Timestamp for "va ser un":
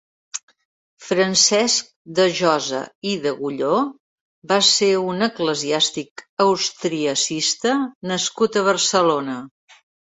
4.55-5.29